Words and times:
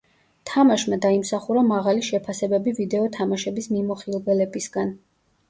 თამაშმა 0.51 0.97
დაიმსახურა 1.03 1.63
მაღალი 1.67 2.07
შეფასებები 2.07 2.75
ვიდეო 2.81 3.05
თამაშების 3.19 3.71
მიმოხილველებისგან. 3.77 4.93